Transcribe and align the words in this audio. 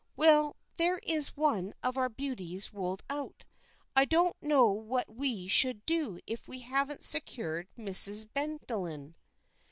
"Well, 0.15 0.55
there 0.77 0.97
is 1.03 1.37
one 1.37 1.75
of 1.83 1.95
our 1.95 2.09
beauties 2.09 2.73
ruled 2.73 3.03
out. 3.07 3.45
I 3.95 4.05
don't 4.05 4.35
know 4.41 4.71
what 4.71 5.13
we 5.15 5.47
should 5.47 5.85
do 5.85 6.17
if 6.25 6.47
we 6.47 6.61
hadn't 6.61 7.03
secured 7.03 7.67
Mrs. 7.77 8.27
Bellenden." 8.33 9.13